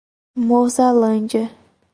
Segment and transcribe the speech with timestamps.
[0.47, 1.45] Mozarlândia